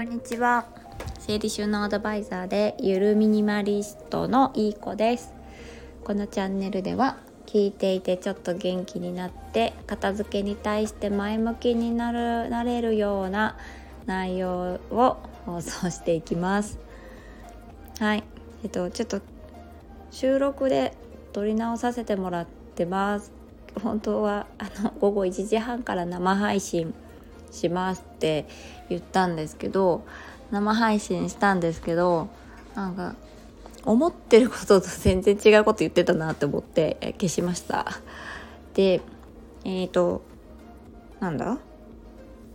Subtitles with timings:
[0.00, 0.64] こんにちは。
[1.18, 5.34] 整理収納アドバイザーでゆるミニマリストのいい子です。
[6.04, 13.58] このチャンネルでは聞いていてちょっと元気になって片付けに対して前向きになるなれるような
[14.06, 16.78] 内容を放送していきます。
[17.98, 18.24] はい。
[18.64, 19.20] えっとちょっと
[20.10, 20.94] 収録で
[21.34, 23.32] 撮り直させてもらってます。
[23.82, 26.94] 本当はあの午後1時半から生配信
[27.50, 28.46] しますって
[28.88, 30.04] 言ったんですけど
[30.50, 32.28] 生配信したんですけど
[32.74, 33.14] なんか
[33.84, 37.86] 思ってることと全然違うこと言ってたなって思って消しました。
[38.74, 39.00] で
[39.64, 40.22] えっ、ー、と
[41.18, 41.58] なんだ？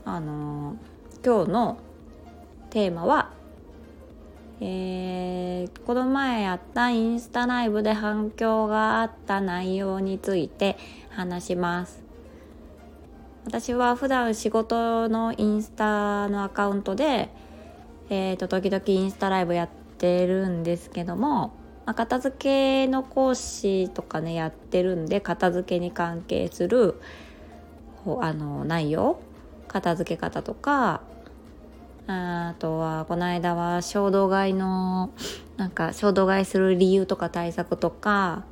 [0.05, 0.77] あの
[1.25, 1.77] 今日の
[2.69, 3.31] テーマは
[4.61, 10.77] えー、この前やったインスタライブで反響があった内容について
[11.09, 12.04] 話します。
[13.45, 17.29] 私は普段仕事のインスタのアカウントで、
[18.09, 19.69] えーと、時々インスタライブやっ
[19.99, 21.53] てるんですけども、
[21.85, 26.99] まあ、片付けの講師とかねやってるんで片付けに関係する
[28.19, 29.19] あの内容
[29.67, 31.01] 片付け方とか
[32.07, 35.11] あとはこの間は衝動買いの
[35.57, 38.43] なんか衝動買いする理由とか対策とか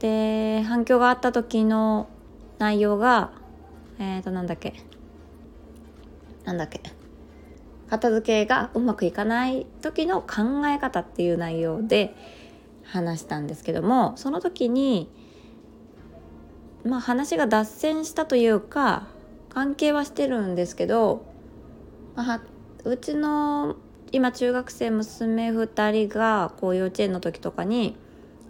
[0.00, 2.08] で反響があった時の
[2.58, 3.30] 内容が
[3.98, 4.74] えっ、ー、となんだっけ？
[6.44, 6.80] なんだっけ？
[7.88, 12.14] 片付けがうまくいかない時の考え方っていう内容で
[12.84, 15.08] 話したんですけどもその時に
[16.84, 19.06] まあ話が脱線したというか
[19.50, 21.24] 関係はしてるんですけど、
[22.14, 22.40] まあ、
[22.84, 23.76] うちの
[24.12, 27.96] 今中学生娘2人がこう幼稚園の時とかに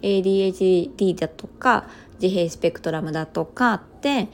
[0.03, 1.89] ADHD だとか
[2.21, 4.29] 自閉スペクトラムだとかって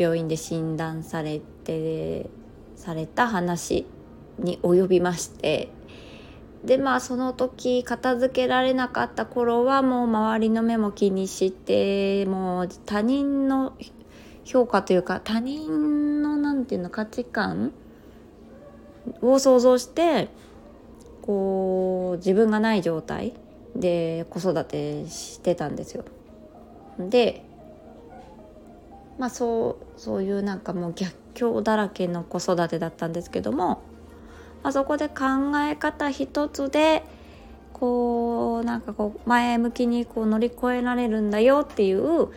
[0.00, 2.30] 病院で診断されて
[2.74, 3.86] された話
[4.38, 5.68] に及びまして
[6.64, 13.76] でまあその時片付けられなかった頃はもう周りの目も気にしてもう他人の
[14.44, 17.72] 評価というか他人の何て言うの価値観
[19.20, 20.28] を想像して
[21.20, 23.34] こう自分がない状態
[23.76, 26.04] で子育てしてたんですよ。
[26.98, 27.44] で
[29.20, 33.82] まあそうそういうなんかもう逆境だらけの子育てだったんですけども、
[34.62, 35.14] まあ、そこで考
[35.58, 37.04] え方一つで
[37.74, 42.30] こうなんかこう前向きにこう乗り越えられるんだよっていう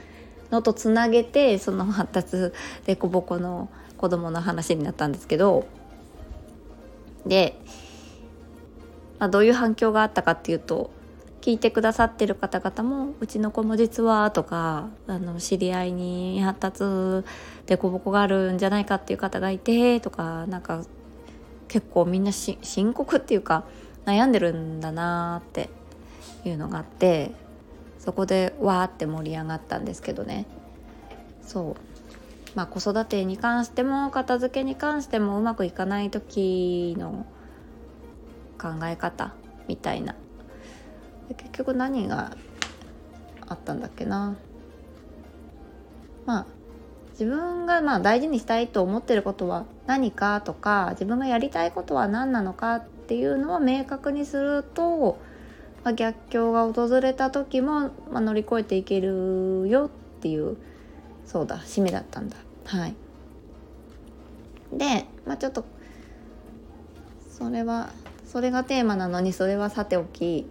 [0.51, 2.51] のとつなげてその発達
[2.85, 5.65] でこぼこの子供の話になったんですけど
[7.25, 7.57] で、
[9.19, 10.91] まあ、どういう反響があったかっていうと
[11.43, 17.27] 聞いてくださってる方々もうちの子も実はとかあの知り合いに発達
[17.65, 20.85] でこぼこがあるんじゃないかっていう方がいてとかなんか
[21.67, 23.65] 結構みんな深刻っていうか
[24.05, 25.69] 悩んでるんだなって
[26.45, 27.31] いうのがあって
[27.99, 30.45] そこでわーって盛り上がったんですけどね。
[31.41, 31.75] そう。
[32.55, 37.25] まあ子育てに関しても片付けに関してもうまくいかない時の
[38.57, 39.33] 考え方
[39.67, 40.15] みたいな
[41.29, 42.35] で結局何が
[43.47, 44.35] あったんだっけな。
[46.25, 46.45] まあ
[47.11, 55.19] 自分がまあ大事にしたいと思ってることは何かとか自分がやりたいことは何なのかっていうのを明確にすると、
[55.83, 59.89] まあ、逆境が訪れた時も、まあ、乗り越えていけるよっ
[60.21, 60.57] ていう
[61.25, 62.37] そうだ締めだったんだ。
[62.65, 62.95] はい。
[64.73, 65.65] でまあちょっと
[67.29, 67.89] それは
[68.25, 70.47] それがテーマなのにそれはさておき。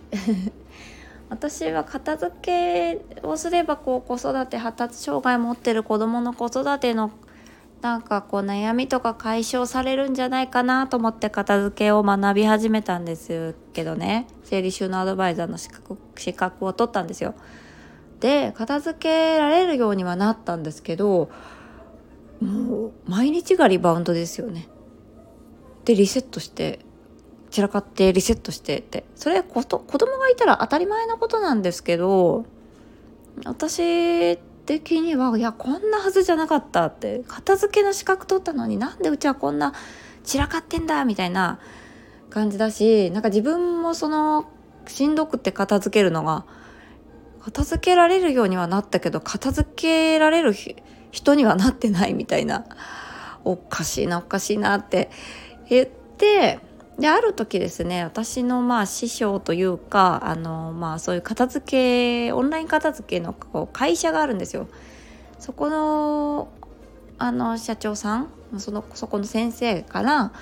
[1.32, 7.10] 私は片付けをすればこう子育て発達障害持ってる子どもの子育ての
[7.80, 17.34] なんかこう悩みとか解消されるんじゃないかなと思って片付けを学び始めたんですけどね整理収納アドバイザーの資格資格を取ったんですよ。
[18.20, 21.30] で片付けられるようにはなったんですけど
[22.42, 24.68] もう毎日がリバウンドですよね。
[25.86, 26.80] でリセットして
[27.52, 29.04] 散らかってリセットしてって。
[29.14, 32.44] それこと子供がいたら当たり前のことなんですけど
[33.44, 37.22] 私的にはいやこんなはずじゃなかったって。
[37.28, 39.74] 片付けの資格取ったのになんでうちはこんな
[40.24, 41.60] 散らかってんだみたいな
[42.30, 44.50] 感じだしなんか自分もその
[44.86, 46.44] しんどくて片付けるのが
[47.40, 50.54] 片付けられるようにはなったけど片付けられる
[51.10, 52.64] 人にはなってないみたいな。
[53.44, 55.10] おかしいなおかしいなって
[55.68, 56.60] 言って
[56.98, 64.68] である時ですね私のまあ師匠というかあのまあそういう片付けオンライン片付けのこう会社があるんですよ。
[65.38, 66.48] そこの
[67.18, 68.28] あの社長さん
[68.58, 70.32] そのそこの先生から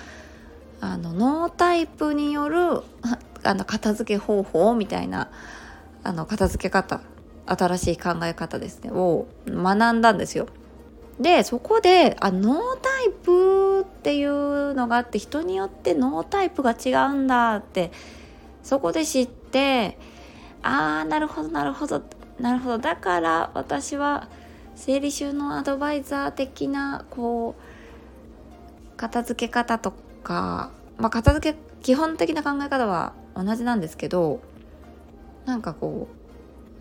[0.80, 2.82] あのノータイプによる
[3.42, 5.30] あの片付け方法みたいな
[6.02, 7.00] あの片付け方
[7.46, 10.46] 新しい考え方ですねを学んだんですよ。
[11.20, 17.92] でそこであノータイプっていうのがあって人によってノータイプが違うんだって
[18.62, 19.98] そこで知って
[20.62, 22.02] ああなるほどなるほど
[22.40, 22.78] なるほど。
[22.78, 24.28] だから私は
[24.74, 29.92] 整理収納アドバイザー的なこう片付け方と
[30.22, 34.40] か、まあ、片付け基本的な考え方は同じなんですけど
[35.44, 36.08] なんかこ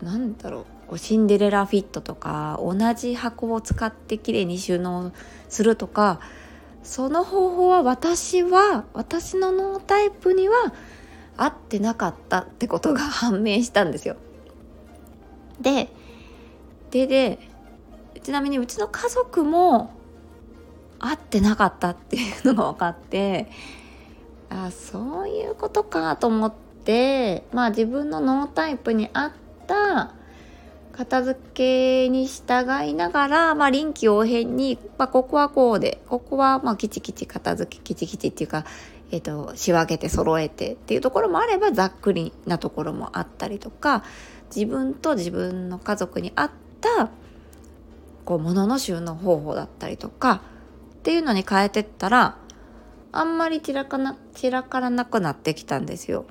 [0.00, 5.12] うなんだろうシンデレラフィットとか同じ箱を使ってきれいに収納
[5.50, 6.20] するとか
[6.82, 10.72] その方法は私は私のノータイプには
[11.36, 14.16] 合ってなかったってことが判明したんですよ。
[15.60, 15.88] で
[16.90, 17.38] でで
[18.22, 19.92] ちなみにうちの家族も
[20.98, 23.50] 合ってなかったっていうのが分かって
[24.50, 26.52] あそういうことかと思っ
[26.84, 29.32] てまあ自分のノータイプに合っ
[29.66, 30.14] た
[31.00, 38.66] 片付けに従いながら、まあ、臨機応変に、まあ、ここはこうでここはまあキチキチ片付けキチキチっていうか、
[39.10, 44.04] えーと、仕分けて揃えてっていうところもあればざっくりなところもあったりとか
[44.54, 46.50] 自分と自分の家族に合っ
[46.82, 47.08] た
[48.26, 50.42] こう物の収納方法だったりとか
[50.96, 52.36] っていうのに変えてったら
[53.10, 56.26] あんまり散らかな散らからなくなってきたんですよ。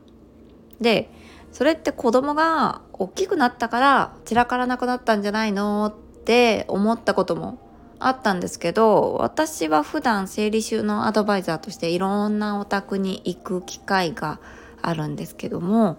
[0.79, 1.09] で
[1.51, 7.59] それって子供が大きくなったから散らからなくなったんじゃないのって思ったことも
[7.99, 14.39] あったんですけど私は普段整理収納アドバイザーとしていろんなお宅に行く機会が
[14.81, 15.97] あるんですけども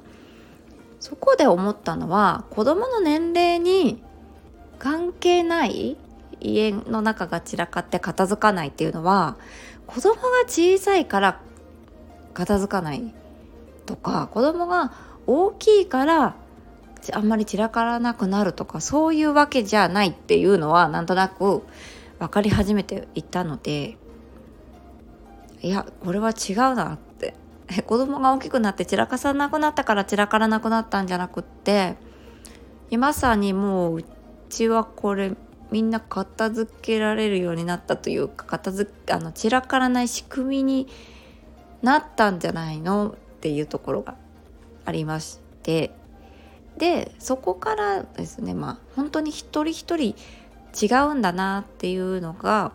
[0.98, 4.02] そこで思ったのは子供の年齢に
[4.78, 5.98] 関係ない
[6.40, 9.36] 家の中が散らかって片付かないっていうのは
[9.86, 11.40] 子供が小さいから
[12.32, 13.14] 片付かない
[13.84, 14.92] とか子供が
[15.32, 16.34] 大きいから
[17.12, 21.62] あんまり散らからなくなるとかそういうわけじゃないっていうのはなんとなく
[22.18, 23.96] 分かり始めていたので
[25.62, 27.34] いやこれは違うなって。
[27.86, 31.94] 子供が大きくなって散らかさなくなったから散らからなくなったんじゃなくって
[32.90, 34.04] まさにもうう
[34.48, 35.36] ちはこれ
[35.70, 40.88] みんな片付けられるようになったというか片付あの散らからない仕組みに
[41.82, 44.16] なったんじゃないのっていうところが
[44.84, 45.92] ありまして
[46.76, 50.14] でそこからですねまあ本当に一人一人
[50.80, 52.72] 違うんだなっていうのが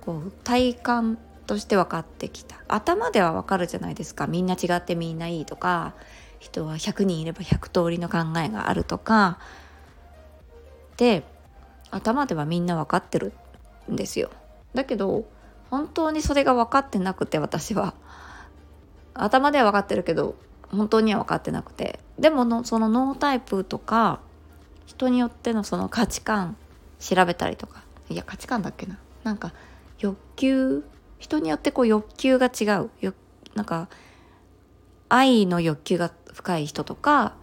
[0.00, 2.56] こう体感として分かってきた。
[2.68, 4.26] 頭では分かるじゃないですか。
[4.26, 5.94] みんな違ってみんないいとか
[6.38, 9.38] 人は100人いれば100通りの考えがあるとか。
[10.96, 11.24] で
[11.90, 13.32] 頭ではみんな分かってる
[13.90, 14.30] んですよ。
[14.74, 15.26] だけど
[15.70, 17.94] 本当にそれが分かってなくて私は。
[19.14, 20.36] 頭では分かってるけど
[20.70, 22.00] 本当には分かってなくて。
[22.18, 24.20] でものそのノータイプとか
[24.86, 26.56] 人によってのその価値観
[26.98, 27.82] 調べたりとか。
[28.08, 28.98] いや価値観だっけな。
[29.24, 29.52] なんか
[29.98, 30.84] 欲求
[31.18, 32.90] 人によってこう欲求が違う。
[33.00, 33.14] よ
[33.54, 33.88] なんか
[35.08, 37.34] 愛の欲求が深い人とか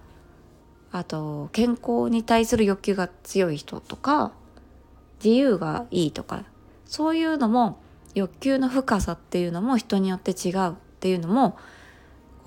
[0.92, 4.32] あと健康に対する欲求が強い人とか
[5.24, 6.44] 自由がいいとか。
[6.86, 7.82] そういうのも
[8.14, 11.58] 欲求の深さっていうのも人によって違うっていうのも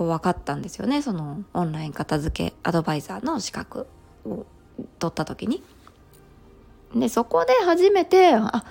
[0.05, 3.87] 分かったんですよねそのオンライン片付けアドバイザーの資格
[4.25, 4.45] を
[4.99, 5.63] 取った時に。
[6.95, 8.65] でそこで初めてあ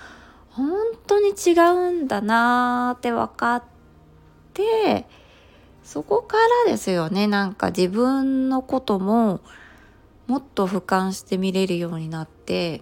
[0.52, 0.72] 本
[1.06, 3.64] 当に違うんだなーって分かっ
[4.54, 5.06] て
[5.84, 9.42] そこからですよねなんか自分のことも
[10.28, 12.82] もっと俯瞰して見れるようになって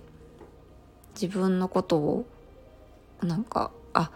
[1.15, 2.25] 自分のことを
[3.21, 4.11] なんかあ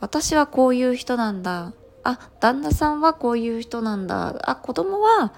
[0.00, 1.72] 私はこういう人なんだ
[2.08, 4.36] あ旦那さんはこういう人なんだ。
[4.42, 5.32] あ子供は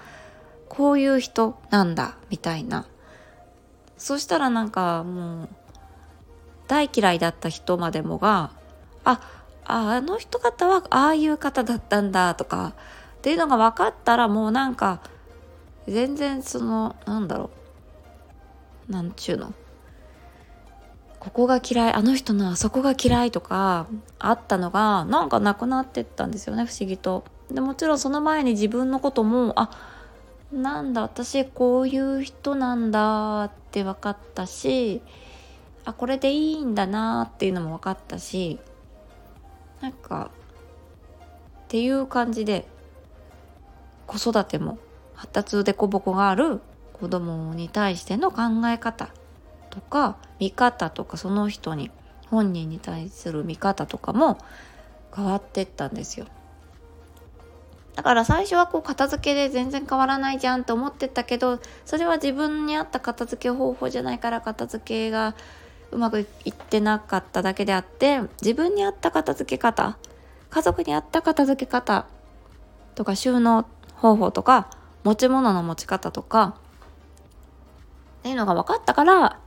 [0.67, 2.15] こういう人なんだ。
[2.29, 2.85] みたいな。
[3.97, 5.49] そしたらなんかもう
[6.67, 8.51] 大嫌いだった人までもが
[9.03, 9.19] あ
[9.65, 12.73] あの人方はああいう方だったんだとか
[13.17, 15.01] っていうのが分かったらもうなんか
[15.87, 17.49] 全然そのなんだろ
[18.87, 18.91] う。
[18.91, 19.53] なんちゅうの。
[21.19, 23.87] ここが嫌いあの人のあそこが嫌いとか
[24.19, 27.25] あったのがなんかなくなってったんですよね不思議と。
[27.51, 29.71] でもちろんその前に自分のこともあ
[30.51, 35.01] なんだ私こういう人なんだって分かったし
[35.85, 38.59] あこれでいいんだなっていうのも分かったし
[39.81, 40.31] なんか
[41.65, 42.67] っていう感じで
[44.05, 44.77] 子育ても
[45.13, 46.61] 発達でこぼこがある
[46.93, 49.09] 子供に対しての考え方
[49.69, 51.91] とか見方とかその人に
[52.29, 54.37] 本人に対する見方とかも
[55.15, 56.27] 変わってったんですよ。
[57.95, 65.35] だから最初はこう片付けで全然変わらないじゃんと思ってたけどそれは自分に合った片付け方法じゃないから片付けが
[65.91, 69.97] うまくいってなかっただけであって自分に合った片付け方
[70.49, 72.05] 家族に合った片付け方
[72.95, 74.69] とか収納方法とか
[75.03, 76.55] 持ち物の持ち方とか
[78.19, 79.39] っていうのが分かったから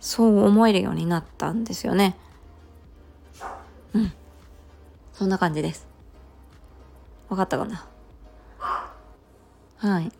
[0.00, 2.16] そう思えるようになったんですよね。
[3.94, 4.12] うん。
[5.12, 5.86] そんな感じです。
[7.28, 7.86] 分かったかな？
[9.78, 10.12] はい。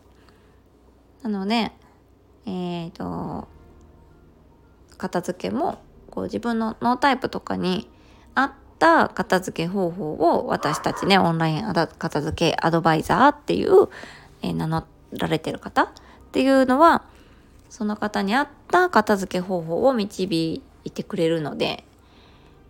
[1.23, 1.71] なので
[2.45, 3.47] えっ、ー、と
[4.97, 5.79] 片付けも
[6.09, 7.89] こう自分のノータイプとかに
[8.33, 13.89] 合った片付け方法を私たちねオンライン片付けアドバイザーっていう、
[14.41, 15.87] えー、名乗られてる方っ
[16.31, 17.03] ていうのは
[17.69, 21.83] その方に合った片付け方法を導いてくれるので、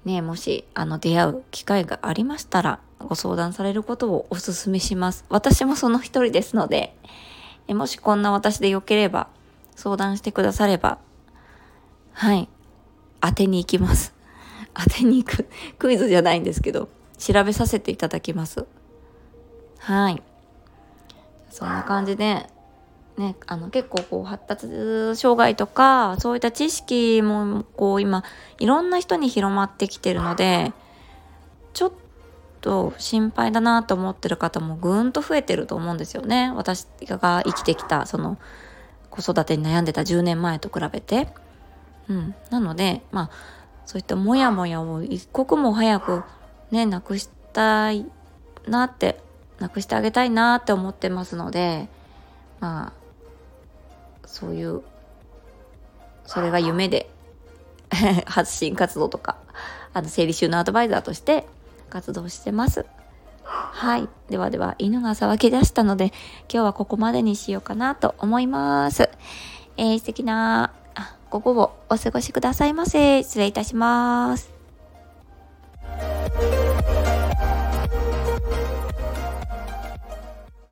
[0.05, 5.25] ね、もしあの出会う機会がありましたらご相談されることをお勧めします。
[5.29, 6.95] 私もその一人ですので、
[7.67, 9.27] もしこんな私でよければ
[9.75, 10.99] 相談してくだされば
[12.17, 12.49] はい。
[13.21, 14.11] 当てに行きます。
[14.73, 15.47] 当てに行く。
[15.77, 16.89] クイズじゃないんですけど、
[17.19, 18.65] 調べさせていただきます。
[19.77, 20.23] はい。
[21.51, 22.49] そんな感じで、
[23.17, 24.67] ね、あの結構こう発達
[25.19, 28.23] 障害とか、そういった知識もこう今、
[28.59, 30.71] いろんな人に広まってきてるので、
[31.73, 31.91] ちょっ
[32.61, 36.51] と心配だなと思ってる方もぐんと増えてると思うんですよね。
[36.55, 38.37] 私が生きてきた、その、
[39.09, 41.27] 子育てに悩んでた10年前と比べて。
[42.09, 43.29] うん、なのでまあ
[43.85, 46.23] そういったモヤモヤを一刻も早く
[46.71, 48.05] ねなくしたい
[48.67, 49.19] なって
[49.59, 51.89] なくしてあげたいなって思ってますので
[52.59, 52.93] まあ
[54.27, 54.83] そういう
[56.25, 57.09] それが夢で
[58.27, 59.37] 発信活動とか
[59.93, 61.47] あの生理収納アドバイザーとして
[61.89, 62.85] 活動してます。
[63.43, 64.09] はい。
[64.29, 66.07] ではでは、犬が騒ぎ出したので、
[66.51, 69.09] 今日はここまでにしようかなと思います。
[69.77, 70.73] えー、素敵な
[71.29, 73.23] 午後をお過ごしくださいませ。
[73.23, 74.56] 失礼いたします。